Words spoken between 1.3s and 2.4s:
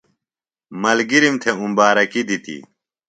تھے امبارکی